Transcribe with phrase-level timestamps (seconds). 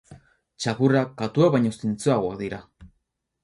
[0.65, 2.65] txakurrak katuak baino zintzoagoak dira